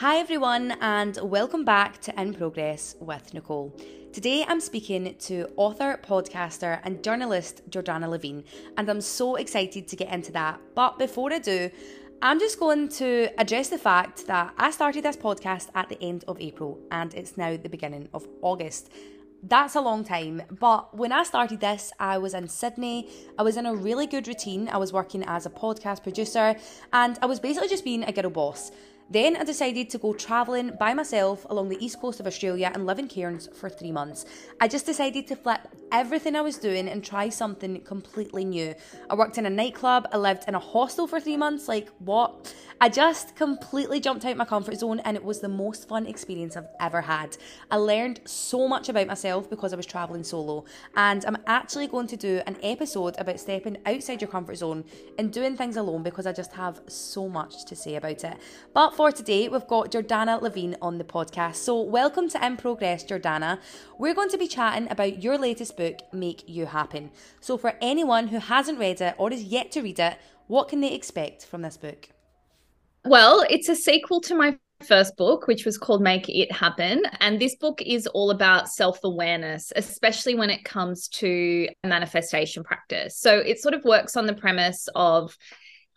[0.00, 3.76] Hi, everyone, and welcome back to In Progress with Nicole.
[4.12, 8.44] Today I'm speaking to author, podcaster, and journalist Jordanna Levin,
[8.76, 10.60] and I'm so excited to get into that.
[10.76, 11.68] But before I do,
[12.22, 16.24] I'm just going to address the fact that I started this podcast at the end
[16.28, 18.92] of April and it's now the beginning of August.
[19.42, 23.08] That's a long time, but when I started this, I was in Sydney.
[23.36, 24.68] I was in a really good routine.
[24.68, 26.54] I was working as a podcast producer
[26.92, 28.70] and I was basically just being a girl boss.
[29.10, 32.84] Then I decided to go travelling by myself along the east coast of Australia and
[32.84, 34.26] live in Cairns for three months.
[34.60, 38.74] I just decided to flip everything I was doing and try something completely new.
[39.08, 41.68] I worked in a nightclub, I lived in a hostel for three months.
[41.68, 42.54] Like, what?
[42.82, 46.56] I just completely jumped out my comfort zone and it was the most fun experience
[46.56, 47.36] I've ever had.
[47.70, 50.64] I learned so much about myself because I was travelling solo,
[50.96, 54.84] and I'm actually going to do an episode about stepping outside your comfort zone
[55.18, 58.36] and doing things alone because I just have so much to say about it.
[58.74, 61.54] But for today, we've got Jordanna Levin on the podcast.
[61.54, 63.60] So, welcome to In Progress, Jordanna.
[63.96, 67.12] We're going to be chatting about your latest book, Make You Happen.
[67.40, 70.80] So, for anyone who hasn't read it or is yet to read it, what can
[70.80, 72.08] they expect from this book?
[73.04, 77.04] Well, it's a sequel to my first book, which was called Make It Happen.
[77.20, 83.16] And this book is all about self awareness, especially when it comes to manifestation practice.
[83.16, 85.38] So it sort of works on the premise of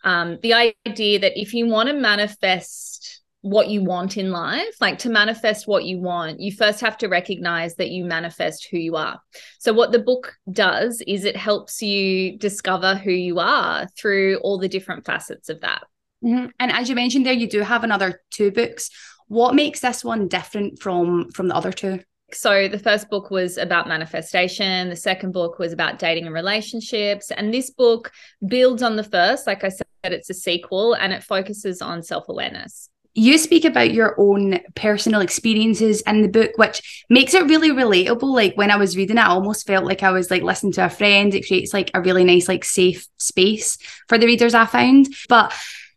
[0.04, 4.98] um, the idea that if you want to manifest what you want in life, like
[4.98, 8.96] to manifest what you want, you first have to recognize that you manifest who you
[8.96, 9.20] are.
[9.58, 14.58] So, what the book does is it helps you discover who you are through all
[14.58, 15.82] the different facets of that.
[16.24, 16.46] Mm-hmm.
[16.60, 18.90] And as you mentioned there, you do have another two books.
[19.26, 22.00] What makes this one different from from the other two?
[22.34, 27.30] So the first book was about manifestation, the second book was about dating and relationships,
[27.30, 28.12] and this book
[28.46, 29.46] builds on the first.
[29.46, 34.14] Like I said, it's a sequel and it focuses on self-awareness you speak about your
[34.18, 38.34] own personal experiences in the book, which makes it really relatable.
[38.34, 40.86] Like when I was reading it, I almost felt like I was like listening to
[40.86, 41.34] a friend.
[41.34, 43.76] It creates like a really nice, like safe space
[44.08, 45.08] for the readers I found.
[45.28, 45.54] But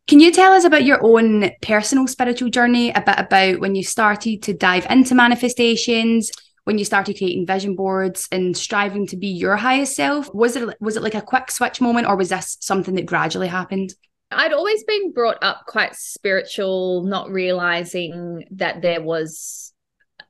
[0.07, 3.83] can you tell us about your own personal spiritual journey, a bit about when you
[3.83, 6.31] started to dive into manifestations,
[6.65, 10.33] when you started creating vision boards and striving to be your highest self?
[10.33, 13.47] Was it was it like a quick switch moment or was this something that gradually
[13.47, 13.93] happened?
[14.31, 19.73] I'd always been brought up quite spiritual, not realizing that there was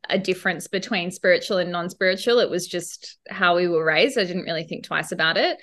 [0.09, 2.40] a difference between spiritual and non-spiritual.
[2.40, 4.18] It was just how we were raised.
[4.18, 5.58] I didn't really think twice about it.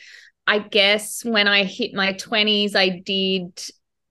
[0.47, 3.63] I guess when I hit my 20s, I did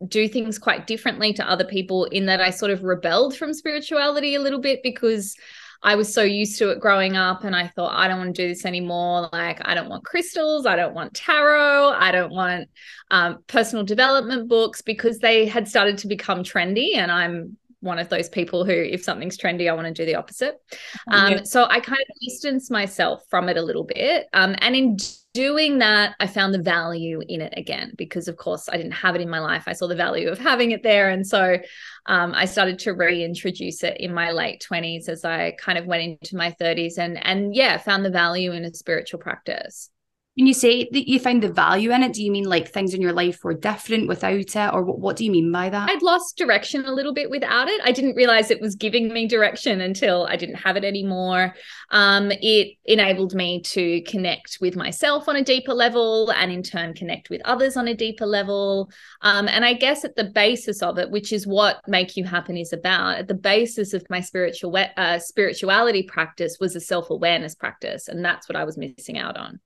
[0.08, 4.36] do things quite differently to other people in that I sort of rebelled from spirituality
[4.36, 5.36] a little bit because
[5.84, 8.42] I was so used to it growing up and I thought I don't want to
[8.42, 9.30] do this anymore.
[9.34, 10.66] Like I don't want crystals.
[10.66, 11.90] I don't want tarot.
[11.90, 12.70] I don't want
[13.10, 18.10] um, personal development books because they had started to become trendy and I'm one of
[18.10, 20.62] those people who if something's trendy i want to do the opposite.
[21.08, 21.44] Um, yeah.
[21.44, 24.28] so i kind of distanced myself from it a little bit.
[24.34, 24.98] Um, and in
[25.34, 29.16] doing that, I found the value in it again because, of course, I didn't have
[29.16, 29.64] it in my life.
[29.68, 31.10] I saw the value of having it there.
[31.10, 31.58] And so
[32.06, 36.04] um, I started to reintroduce it in my late 20s as I kind of went
[36.04, 39.90] into my 30s and, and yeah, found the value in a spiritual practice.
[40.38, 42.94] When you say that you found the value in it, do you mean like things
[42.94, 44.56] in your life were different without it?
[44.56, 45.90] Or what, what do you mean by that?
[45.90, 47.82] I'd lost direction a little bit without it.
[47.84, 51.54] I didn't realize it was giving me direction until I didn't have it anymore.
[51.90, 56.94] Um, it enabled me to connect with myself on a deeper level and in turn
[56.94, 58.90] connect with others on a deeper level.
[59.22, 62.56] Um, and I guess at the basis of it, which is what Make You Happen
[62.56, 67.54] is about, at the basis of my spiritual uh, spirituality practice was a self awareness
[67.54, 68.08] practice.
[68.08, 69.60] And that's what I was missing out on.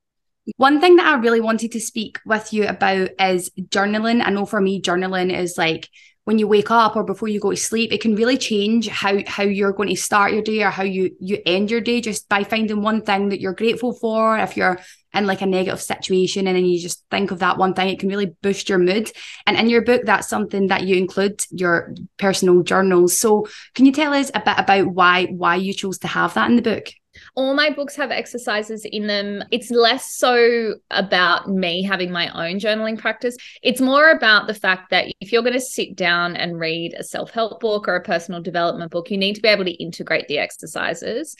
[0.56, 4.24] One thing that I really wanted to speak with you about is journaling.
[4.24, 5.88] I know for me, journaling is like
[6.24, 9.18] when you wake up or before you go to sleep, it can really change how
[9.26, 12.28] how you're going to start your day or how you you end your day just
[12.28, 14.38] by finding one thing that you're grateful for.
[14.38, 14.78] If you're
[15.14, 17.98] in like a negative situation and then you just think of that one thing, it
[17.98, 19.10] can really boost your mood.
[19.46, 23.18] And in your book, that's something that you include your personal journals.
[23.18, 26.50] So can you tell us a bit about why why you chose to have that
[26.50, 26.88] in the book?
[27.36, 29.44] All my books have exercises in them.
[29.50, 33.36] It's less so about me having my own journaling practice.
[33.62, 37.04] It's more about the fact that if you're going to sit down and read a
[37.04, 40.28] self help book or a personal development book, you need to be able to integrate
[40.28, 41.36] the exercises.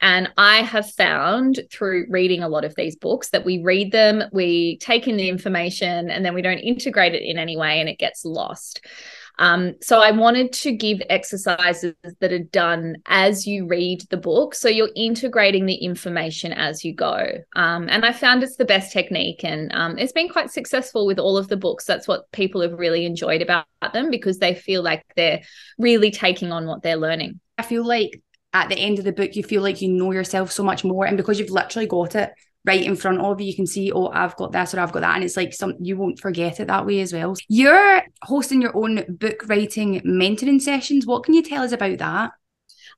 [0.00, 4.24] And I have found through reading a lot of these books that we read them,
[4.32, 7.88] we take in the information, and then we don't integrate it in any way and
[7.88, 8.80] it gets lost.
[9.38, 14.54] Um, so I wanted to give exercises that are done as you read the book.
[14.54, 17.26] So you're integrating the information as you go.
[17.56, 19.44] Um, and I found it's the best technique.
[19.44, 21.84] And um, it's been quite successful with all of the books.
[21.84, 25.42] That's what people have really enjoyed about them because they feel like they're
[25.78, 27.40] really taking on what they're learning.
[27.58, 28.22] I feel like
[28.52, 31.06] at the end of the book, you feel like you know yourself so much more.
[31.06, 32.32] And because you've literally got it
[32.64, 35.00] right in front of you, you can see, oh, I've got this or I've got
[35.00, 35.16] that.
[35.16, 37.34] And it's like some you won't forget it that way as well.
[37.48, 41.06] You're hosting your own book writing mentoring sessions.
[41.06, 42.30] What can you tell us about that?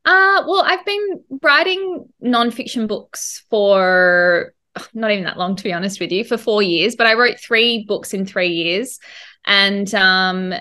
[0.05, 4.55] Uh, well, I've been writing nonfiction books for
[4.95, 7.41] not even that long, to be honest with you, for four years, but I wrote
[7.41, 9.01] three books in three years.
[9.45, 10.55] And um,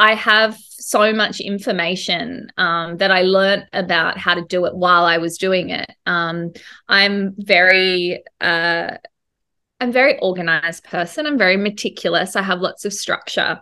[0.00, 5.04] I have so much information um, that I learned about how to do it while
[5.04, 5.90] I was doing it.
[6.06, 6.54] Um,
[6.88, 8.92] I'm very, uh,
[9.78, 11.26] I'm very organized person.
[11.26, 12.34] I'm very meticulous.
[12.34, 13.60] I have lots of structure.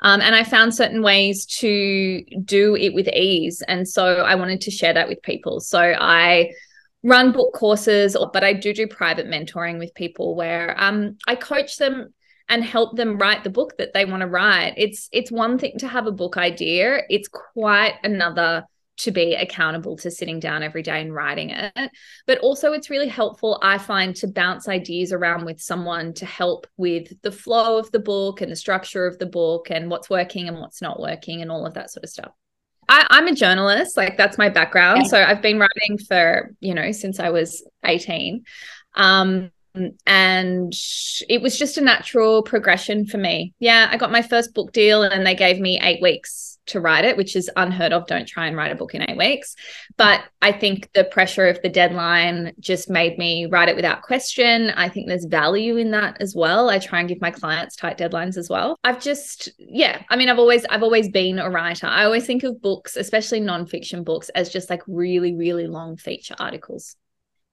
[0.00, 3.62] Um, and I found certain ways to do it with ease.
[3.66, 5.58] And so I wanted to share that with people.
[5.58, 6.50] So I
[7.02, 11.78] run book courses, but I do do private mentoring with people where um, I coach
[11.78, 12.12] them
[12.48, 14.74] and help them write the book that they want to write.
[14.76, 18.64] It's it's one thing to have a book idea, it's quite another
[18.98, 21.90] to be accountable to sitting down every day and writing it.
[22.26, 26.66] But also, it's really helpful, I find, to bounce ideas around with someone to help
[26.76, 30.48] with the flow of the book and the structure of the book and what's working
[30.48, 32.32] and what's not working and all of that sort of stuff.
[32.88, 35.06] I, am a journalist, like that's my background.
[35.06, 38.44] So I've been writing for, you know, since I was 18.
[38.94, 40.72] Um, Um, and
[41.28, 43.54] it was just a natural progression for me.
[43.58, 47.04] Yeah, I got my first book deal and they gave me eight weeks to write
[47.04, 48.06] it, which is unheard of.
[48.06, 49.56] Don't try and write a book in eight weeks.
[49.96, 54.70] But I think the pressure of the deadline just made me write it without question.
[54.70, 56.70] I think there's value in that as well.
[56.70, 58.76] I try and give my clients tight deadlines as well.
[58.84, 61.86] I've just, yeah, I mean, I've always, I've always been a writer.
[61.86, 66.36] I always think of books, especially nonfiction books, as just like really, really long feature
[66.38, 66.96] articles.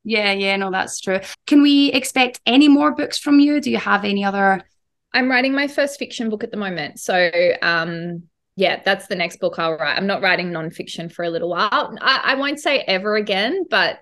[0.06, 1.20] Yeah, yeah, no, that's true.
[1.48, 3.60] Can we expect any more books from you?
[3.60, 4.64] Do you have any other?
[5.14, 7.00] I'm writing my first fiction book at the moment.
[7.00, 7.32] So,
[7.62, 8.24] um,
[8.56, 9.98] yeah, that's the next book I'll write.
[9.98, 11.98] I'm not writing nonfiction for a little while.
[12.00, 14.00] I, I won't say ever again, but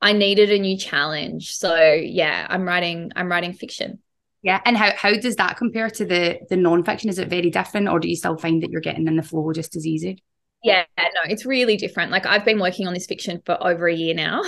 [0.00, 1.54] I needed a new challenge.
[1.54, 3.98] So yeah, I'm writing, I'm writing fiction.
[4.42, 4.60] Yeah.
[4.64, 7.08] And how, how does that compare to the the nonfiction?
[7.08, 9.50] Is it very different or do you still find that you're getting in the flow
[9.52, 10.22] just as easy?
[10.62, 12.10] Yeah, no, it's really different.
[12.10, 14.42] Like I've been working on this fiction for over a year now,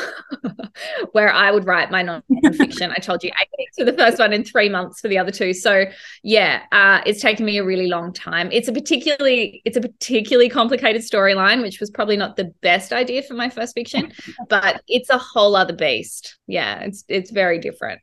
[1.12, 2.90] where I would write my non-fiction.
[2.90, 5.30] I told you eight weeks for the first one and three months for the other
[5.30, 5.52] two.
[5.52, 5.84] So
[6.24, 8.48] yeah, uh, it's taken me a really long time.
[8.50, 13.22] It's a particularly it's a particularly complicated storyline, which was probably not the best idea
[13.22, 14.12] for my first fiction,
[14.48, 16.36] but it's a whole other beast.
[16.48, 18.00] Yeah, it's it's very different.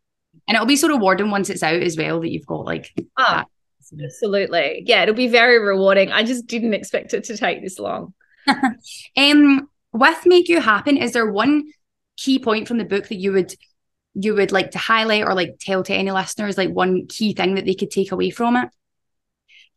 [0.48, 2.94] And it'll be sort of rewarding once it's out as well that you've got like
[3.18, 3.48] oh, that
[4.04, 4.84] Absolutely.
[4.86, 6.12] Yeah, it'll be very rewarding.
[6.12, 8.14] I just didn't expect it to take this long.
[9.18, 11.72] um with Make You Happen, is there one
[12.18, 13.54] key point from the book that you would
[14.14, 17.56] you would like to highlight or like tell to any listeners like one key thing
[17.56, 18.70] that they could take away from it?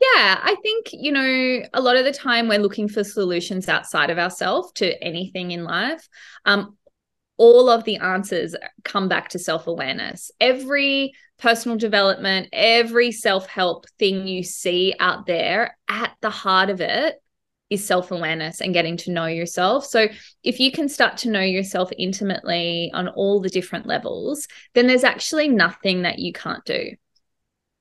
[0.01, 4.11] Yeah, I think, you know, a lot of the time we're looking for solutions outside
[4.11, 6.09] of ourselves to anything in life.
[6.45, 6.78] Um,
[7.39, 8.55] all of the answers
[8.85, 10.31] come back to self awareness.
[10.41, 16.81] Every personal development, every self help thing you see out there, at the heart of
[16.81, 17.17] it
[17.71, 19.87] is self awareness and getting to know yourself.
[19.87, 20.09] So,
[20.43, 25.05] if you can start to know yourself intimately on all the different levels, then there's
[25.05, 26.91] actually nothing that you can't do.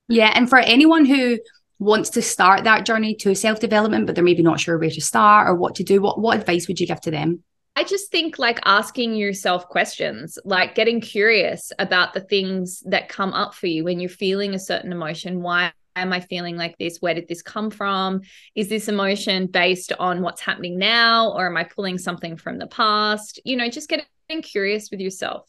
[0.08, 0.32] Yeah.
[0.34, 1.38] And for anyone who
[1.78, 5.00] wants to start that journey to self development, but they're maybe not sure where to
[5.00, 7.42] start or what to do, what, what advice would you give to them?
[7.78, 13.32] I just think like asking yourself questions, like getting curious about the things that come
[13.32, 15.42] up for you when you're feeling a certain emotion.
[15.42, 16.98] Why am I feeling like this?
[16.98, 18.22] Where did this come from?
[18.56, 21.30] Is this emotion based on what's happening now?
[21.30, 23.40] Or am I pulling something from the past?
[23.44, 25.48] You know, just getting curious with yourself.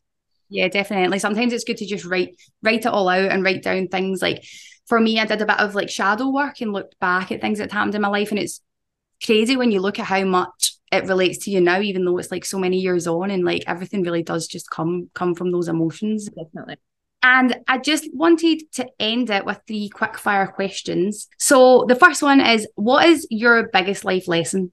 [0.49, 1.17] Yeah, definitely.
[1.17, 4.43] Sometimes it's good to just write write it all out and write down things like
[4.85, 7.57] for me, I did a bit of like shadow work and looked back at things
[7.57, 8.29] that happened in my life.
[8.29, 8.61] And it's
[9.25, 12.31] crazy when you look at how much it relates to you now, even though it's
[12.31, 15.67] like so many years on, and like everything really does just come come from those
[15.67, 16.29] emotions.
[16.29, 16.77] Definitely.
[17.21, 21.27] And I just wanted to end it with three quick fire questions.
[21.37, 24.71] So the first one is what is your biggest life lesson?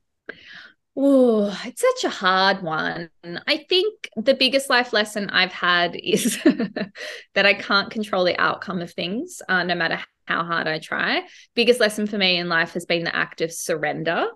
[0.99, 3.11] Oh, it's such a hard one.
[3.47, 6.39] I think the biggest life lesson I've had is
[7.35, 11.23] that I can't control the outcome of things, uh, no matter how hard I try.
[11.55, 14.27] Biggest lesson for me in life has been the act of surrender.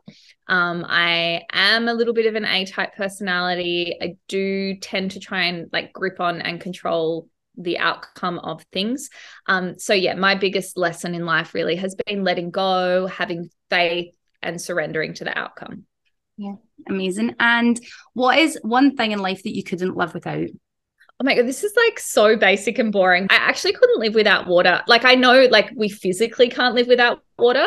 [0.47, 3.97] Um, I am a little bit of an A type personality.
[4.01, 9.11] I do tend to try and like grip on and control the outcome of things.
[9.47, 14.15] Um, so yeah, my biggest lesson in life really has been letting go, having faith,
[14.43, 15.85] and surrendering to the outcome.
[16.37, 16.55] Yeah,
[16.89, 17.35] amazing.
[17.39, 17.79] And
[18.15, 20.49] what is one thing in life that you couldn't live without?
[21.21, 23.27] Oh my God, this is like so basic and boring.
[23.29, 24.81] I actually couldn't live without water.
[24.87, 27.67] Like, I know, like, we physically can't live without water,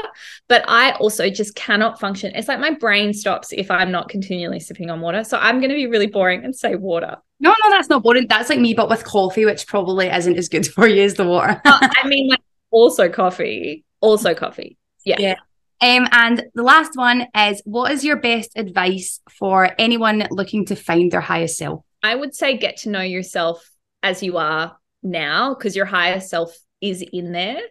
[0.50, 2.34] but I also just cannot function.
[2.34, 5.24] It's like my brain stops if I'm not continually sipping on water.
[5.24, 7.18] So I'm going to be really boring and say water.
[7.40, 8.26] No, no, that's not boring.
[8.28, 11.26] That's like me, but with coffee, which probably isn't as good for you as the
[11.26, 11.62] water.
[11.64, 12.42] I mean, like,
[12.72, 14.78] also coffee, also coffee.
[15.06, 15.18] Yeah.
[15.20, 15.36] Yeah.
[15.80, 20.76] Um, and the last one is what is your best advice for anyone looking to
[20.76, 21.84] find their highest self?
[22.04, 23.68] I would say get to know yourself
[24.04, 27.62] as you are now because your higher self is in there.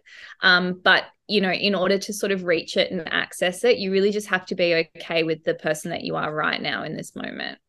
[0.41, 3.91] Um, but you know, in order to sort of reach it and access it, you
[3.91, 6.97] really just have to be okay with the person that you are right now in
[6.97, 7.59] this moment.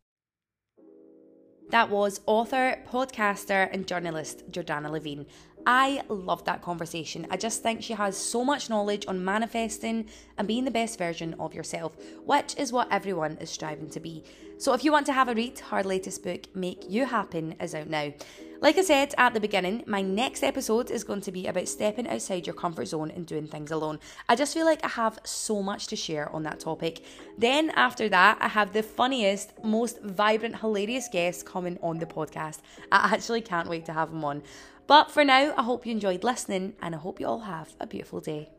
[1.69, 5.25] That was author, podcaster, and journalist Jordanna Levin.
[5.65, 7.25] I love that conversation.
[7.31, 10.07] I just think she has so much knowledge on manifesting
[10.37, 11.93] and being the best version of yourself,
[12.23, 14.23] which is what everyone is striving to be.
[14.57, 17.73] So if you want to have a read, her latest book, Make You Happen, is
[17.73, 18.13] out now.
[18.61, 22.07] Like I said at the beginning, my next episode is going to be about stepping
[22.07, 23.99] outside your comfort zone and doing things alone.
[24.29, 27.03] I just feel like I have so much to share on that topic.
[27.37, 32.59] Then, after that, I have the funniest, most vibrant, hilarious guests coming on the podcast.
[32.91, 34.41] I actually can't wait to have them on.
[34.87, 37.87] But for now, I hope you enjoyed listening and I hope you all have a
[37.87, 38.49] beautiful day.